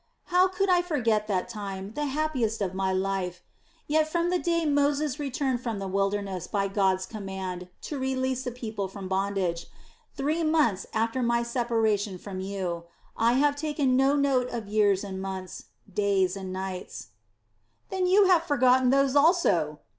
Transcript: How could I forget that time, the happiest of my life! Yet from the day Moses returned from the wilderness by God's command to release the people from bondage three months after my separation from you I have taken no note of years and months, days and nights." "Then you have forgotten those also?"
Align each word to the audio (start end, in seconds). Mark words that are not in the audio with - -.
How 0.33 0.47
could 0.47 0.67
I 0.67 0.81
forget 0.81 1.27
that 1.27 1.47
time, 1.47 1.91
the 1.93 2.05
happiest 2.07 2.59
of 2.59 2.73
my 2.73 2.91
life! 2.91 3.43
Yet 3.85 4.11
from 4.11 4.31
the 4.31 4.39
day 4.39 4.65
Moses 4.65 5.19
returned 5.19 5.61
from 5.61 5.77
the 5.77 5.87
wilderness 5.87 6.47
by 6.47 6.69
God's 6.69 7.05
command 7.05 7.67
to 7.81 7.99
release 7.99 8.41
the 8.41 8.51
people 8.51 8.87
from 8.87 9.07
bondage 9.07 9.67
three 10.17 10.43
months 10.43 10.87
after 10.91 11.21
my 11.21 11.43
separation 11.43 12.17
from 12.17 12.39
you 12.39 12.85
I 13.15 13.33
have 13.33 13.55
taken 13.55 13.95
no 13.95 14.15
note 14.15 14.49
of 14.49 14.67
years 14.67 15.03
and 15.03 15.21
months, 15.21 15.65
days 15.93 16.35
and 16.35 16.51
nights." 16.51 17.09
"Then 17.89 18.07
you 18.07 18.25
have 18.25 18.41
forgotten 18.41 18.89
those 18.89 19.15
also?" 19.15 19.81